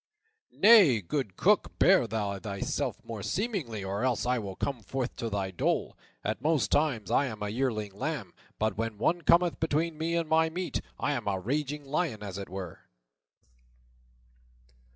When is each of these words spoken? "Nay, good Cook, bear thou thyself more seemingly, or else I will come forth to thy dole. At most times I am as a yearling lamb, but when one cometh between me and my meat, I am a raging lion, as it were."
"Nay, 0.55 0.99
good 0.99 1.37
Cook, 1.37 1.77
bear 1.77 2.07
thou 2.07 2.39
thyself 2.39 2.97
more 3.05 3.21
seemingly, 3.21 3.83
or 3.83 4.03
else 4.03 4.25
I 4.25 4.39
will 4.39 4.55
come 4.55 4.81
forth 4.81 5.15
to 5.17 5.29
thy 5.29 5.51
dole. 5.51 5.95
At 6.23 6.41
most 6.41 6.71
times 6.71 7.11
I 7.11 7.27
am 7.27 7.43
as 7.43 7.49
a 7.49 7.51
yearling 7.51 7.91
lamb, 7.93 8.33
but 8.57 8.75
when 8.79 8.97
one 8.97 9.21
cometh 9.21 9.59
between 9.59 9.99
me 9.99 10.15
and 10.15 10.27
my 10.27 10.49
meat, 10.49 10.81
I 10.97 11.11
am 11.11 11.27
a 11.27 11.39
raging 11.39 11.85
lion, 11.85 12.23
as 12.23 12.39
it 12.39 12.49
were." 12.49 12.79